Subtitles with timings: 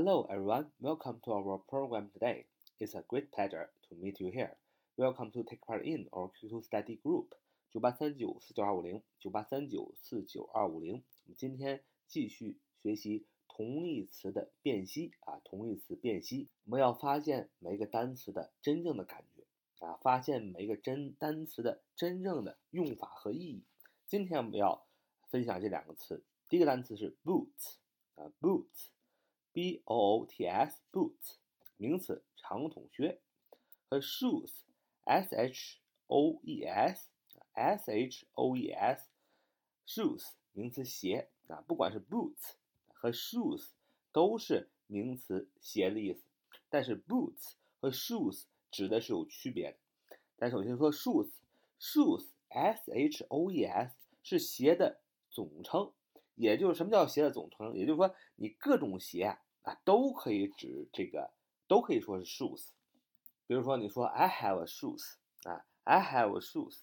[0.00, 0.66] Hello, everyone.
[0.80, 2.44] Welcome to our program today.
[2.78, 4.52] It's a great pleasure to meet you here.
[4.96, 7.30] Welcome to take part in our QQ study group.
[7.72, 11.02] 九八三九四九二五零，九八三九四九二五零。
[11.24, 16.48] 我们今天继续学习同义词的辨析啊，同义词辨析。
[16.66, 23.64] 我们要发现每一个单词的真正的感觉啊，发现每一个真单词的真正的用法和意义。
[24.06, 24.86] 今天我们要
[25.26, 26.22] 分享这两个词。
[26.48, 27.78] 第一个单词是 boots
[28.14, 28.90] 啊，boots
[29.58, 31.34] b o o t s boots
[31.78, 33.20] 名词，长筒靴。
[33.90, 41.60] 和 shoes，s h o e s，s h o e s，shoes，名词，鞋啊。
[41.66, 42.52] 不管是 boots
[42.86, 43.70] 和 shoes，
[44.12, 46.22] 都是名词，鞋的意思。
[46.68, 49.78] 但是 boots 和 shoes 指的是有区别的。
[50.36, 55.92] 但首先说 shoes，shoes，s h o e s 是鞋的总称。
[56.36, 57.74] 也就是什么叫鞋的总称？
[57.74, 59.42] 也就是说，你各种鞋啊
[59.84, 61.32] 都可以指这个，
[61.66, 62.68] 都可以说是 shoes。
[63.46, 66.80] 比如说，你说 I have a shoes 啊，I have a shoes，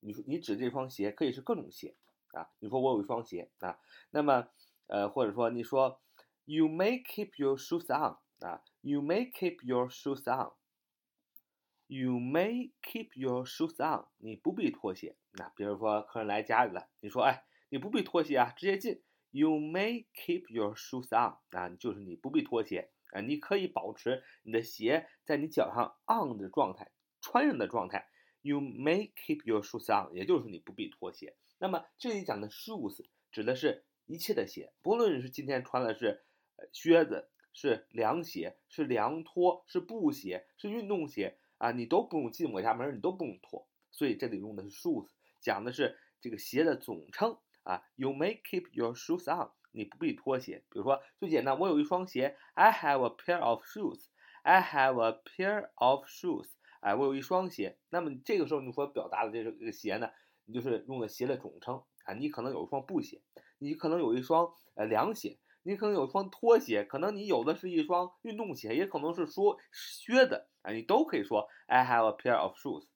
[0.00, 1.96] 你说你指这双鞋可以是各种鞋
[2.32, 2.50] 啊。
[2.58, 3.78] 你说我有一双鞋啊，
[4.10, 4.48] 那么
[4.86, 6.00] 呃，或者说你说
[6.44, 13.44] You may keep your shoes on 啊，You may keep your shoes on，You may keep your
[13.44, 15.16] shoes on，你不必脱鞋。
[15.32, 17.44] 那比如说客人来家里了，你说哎。
[17.68, 19.02] 你不必脱鞋啊，直接进。
[19.36, 28.08] You may keep your shoes on 啊，就是你不必脱鞋啊，你可以保持你的鞋在你脚上 on 的状态，穿上的状态。
[28.40, 31.36] You may keep your shoes on，也就是你不必脱鞋。
[31.58, 36.24] 那么这里讲的 shoes 指的是一切的鞋，不论是今天穿的是
[36.72, 43.68] 靴子、是凉鞋、是凉拖、是布鞋、是运动鞋啊，你都不用进我家门，你都不用脱。
[43.90, 45.08] 所以这里用的是 shoes，
[45.42, 47.36] 讲的是这个鞋的总称。
[47.66, 50.64] 啊，You may keep your shoes on，你不必脱鞋。
[50.70, 56.46] 比如说最简单，我有一双鞋，I have a pair of shoes，I have a pair of shoes，
[56.80, 57.76] 哎，我有一双鞋。
[57.90, 60.08] 那么这个时候你所表达的这个这个鞋呢，
[60.44, 62.14] 你就是用的鞋的总称啊。
[62.14, 63.20] 你可能有一双布鞋，
[63.58, 72.86] 你可能有一双呃凉鞋，你可能有一双拖鞋，可能你有的是一双运动鞋，也可能是说靴子啊，你都可以说 I have a pair of shoes。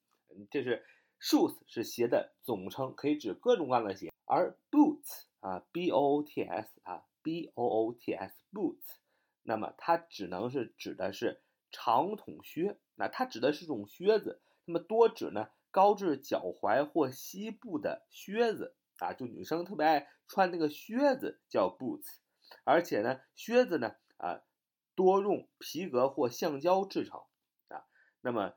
[0.49, 0.85] 这是
[1.19, 4.10] shoes 是鞋的总称，可以指各种各样的鞋。
[4.33, 8.95] 而 boots 啊，b o o t s 啊，b o o t s，boots，
[9.43, 22.19] 那么它只能是指的是长筒靴，那它指的是种靴子，那么多指呢高至脚踝或膝部的靴子啊，就女生特别爱穿那个靴子叫 boots，
[22.63, 24.43] 而且呢靴子呢啊
[24.95, 27.19] 多用皮革或橡胶制成
[27.67, 27.83] 啊，
[28.21, 28.53] 那么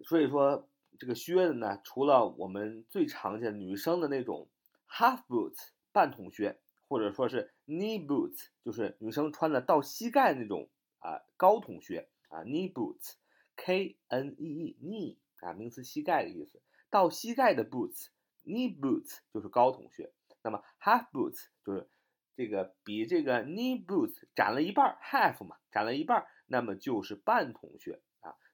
[0.00, 0.68] 所以说。
[1.02, 4.48] 这个靴子呢，除了我们最常见的女生的那种
[4.88, 5.58] half boots
[5.90, 10.70] 半筒靴，或者说是 knee boots，就是女生穿的到膝盖那种
[11.00, 18.10] 啊高筒靴啊 knee boots，k n e e knee 啊名词膝盖的意思，到膝盖的 boots
[18.44, 21.90] knee boots 就是高筒靴，那么 half boots 就是
[22.36, 28.00] 这个比这个 knee boots 展了一半 half 嘛，展了一半，那么就是半筒靴。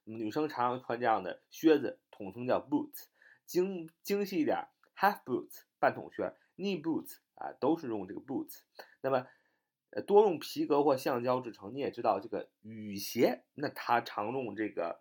[0.09, 3.05] 女生常常穿这样的靴子，统称叫 boots，
[3.45, 8.61] 精精细一点，half boots 半筒靴，knee boots 啊，都是用这个 boots。
[9.01, 9.27] 那么，
[9.91, 11.75] 呃，多用皮革或橡胶制成。
[11.75, 14.99] 你也知道，这个雨鞋，那它常用这个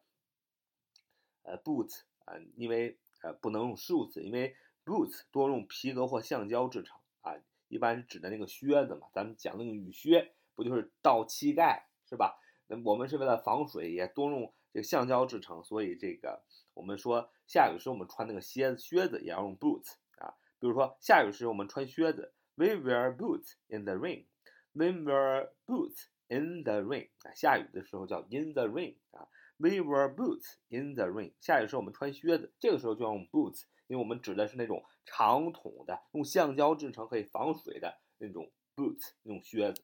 [1.43, 4.55] 呃 boots 啊，因为呃不能用 shoes，因为
[4.85, 7.35] boots 多用皮革或橡胶制成啊，
[7.69, 9.09] 一般是指的那个靴子嘛。
[9.15, 12.39] 咱们讲那个雨靴，不就是到膝盖是吧？
[12.67, 14.53] 那我们是为了防水，也多用。
[14.73, 16.43] 这个橡胶制成，所以这个
[16.75, 20.35] 我们说下雨时我们穿那个靴子，靴子也要用 boots 啊。
[20.61, 24.27] 比如说下雨时我们穿靴子，We wear boots in the rain.
[24.73, 27.33] We wear boots in the rain 啊。
[27.35, 29.29] 下雨的时候叫 in the rain 啊。
[29.57, 31.33] We wear boots in the rain。
[31.41, 39.83] 下雨时我们穿靴子，这个时候就要用 boots，因为我们指的是那种长筒的，用橡胶制成可以防水的那种 boots，那种靴子。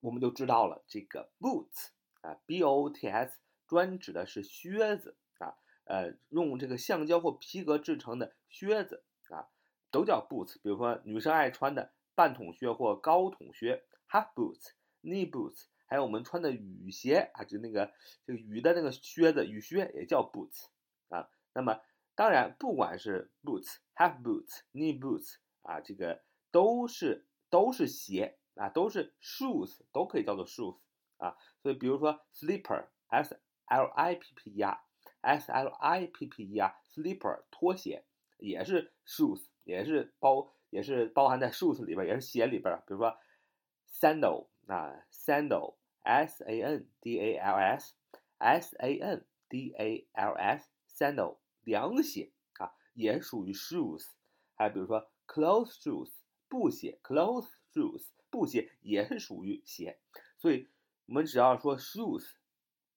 [0.00, 1.90] 我们就知道了这个 boots
[2.22, 3.38] 啊，b-o-t-s。
[3.74, 9.50] 专指的是靴子啊，呃，用这个橡胶或皮革制成的靴子啊，
[9.90, 10.54] 都叫 boots。
[10.62, 17.92] 比如说女生爱穿的半筒靴或高筒靴 （half boots, knee boots），还有我们穿的雨鞋啊，就那个
[18.24, 20.66] 这个雨的那个靴子，雨靴也叫 boots
[21.08, 21.28] 啊。
[21.52, 21.80] 那么
[22.14, 26.22] 当然，不管是 boots、half boots、knee boots 啊，这个
[26.52, 30.78] 都是都是鞋啊，都是 shoes，都可以叫做 shoes
[31.16, 31.36] 啊。
[31.60, 38.04] 所以比如说 slipper，s L I P P E R，S L I P P E R，slipper 拖鞋
[38.38, 42.76] 也是 shoes，也是包也是包含在 shoes 里边，也是鞋里边。
[42.86, 43.16] 比如说
[43.88, 51.38] sandal 啊 sandal，s a n d a l s，s a n d a l s，sandal
[51.62, 54.08] 凉鞋啊，也属于 shoes。
[54.56, 56.12] 还比如说 clothes shoes
[56.48, 59.98] 布鞋，clothes shoes 布鞋也是属于鞋。
[60.36, 60.68] 所以
[61.06, 62.32] 我们只要说 shoes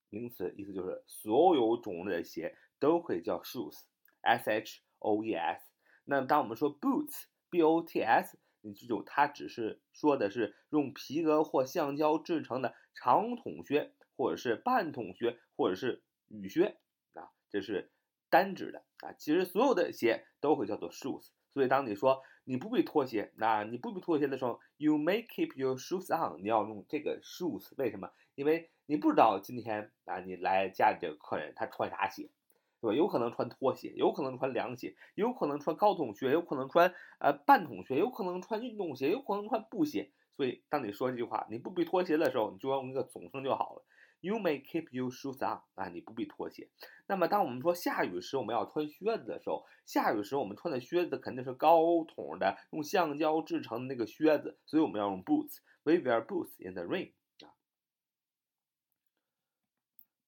[0.09, 5.61] 名词，意思就是所有种类的鞋都可以叫 shoes，s h o e s。
[6.05, 8.39] 那当我们说 boots，b o t s。
[8.61, 16.77] 你记住，它只是说的是用皮革或橡胶制成的长筒靴，或者是半筒靴，或者是雨靴
[17.13, 17.91] 啊，这是
[18.29, 19.13] 单指的啊。
[19.13, 21.29] 其实所有的鞋都会叫做 shoes。
[21.53, 26.41] 所以当你说你不必脱鞋，那你不必脱鞋的时候，you may keep your shoes on。
[26.41, 28.11] 你要用这个 shoes，为什么？
[28.37, 32.29] 因为你不知道今天啊，你来家里这个客人他穿啥鞋。
[32.79, 32.95] 对吧？
[32.95, 40.11] 有可能穿拖鞋，有可能穿凉鞋，有可能穿高筒靴，有可能穿呃半筒靴，有可能穿运动鞋，有可能穿布鞋。
[40.35, 43.83] 所以当你说这句话，你不必脱鞋的时候，你就用一个总称就好了。
[44.21, 46.69] You may keep your shoes on 啊，你不必脱鞋。
[47.07, 55.57] 那么当我们说下雨时我们要穿靴子的时候，下雨时我们穿的靴子肯定是高筒的，用橡胶制成的那个靴子，所以我们要用 boots。
[55.81, 57.13] We wear boots in the rain
[57.43, 57.49] 啊。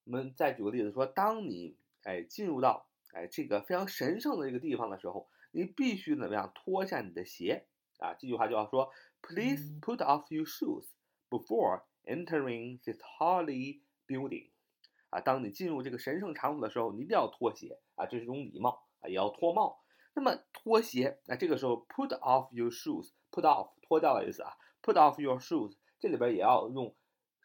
[0.09, 7.67] 我们再举个例子说，当你哎，进入到哎这个非常神圣的这个地方的时候，你必须怎么样脱下你的鞋
[7.99, 8.15] 啊？
[8.15, 8.91] 这句话就要说
[9.21, 10.87] ，Please put off your shoes
[11.29, 14.49] before entering this holy building。
[15.11, 19.79] 啊，当你进入这个神圣场所的时候，你一定要脱鞋啊，这是一种礼貌啊，也要脱帽。
[20.15, 26.95] 那么脱鞋，那这个时候 put off your shoes，put off 脱掉的意思啊，put off your shoes，这里边也要用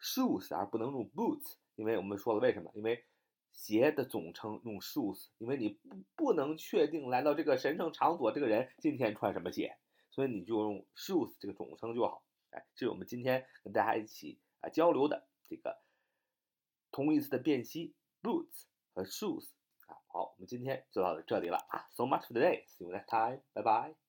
[0.01, 2.71] shoes 而不能用 boots，因为我们说了为什么？
[2.75, 3.05] 因为
[3.51, 9.77] 鞋的总称用 shoes，因为你不不能确定来到这个神圣场所这个人今天穿什么鞋，
[10.11, 12.23] 所以你就用 shoes 这个总称就好。
[12.51, 15.77] 哎，这是我们今天跟大家一起啊交流的这个
[16.91, 19.49] 同义词的辨析，boots 和 shoes
[19.87, 19.97] 啊。
[20.07, 21.87] 好，我们今天就到这里了啊。
[21.91, 22.65] So much for today.
[22.67, 23.41] See you next time.
[23.53, 24.04] Bye bye.